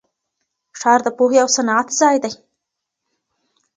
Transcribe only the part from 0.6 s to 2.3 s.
ښار د پوهې او صنعت ځای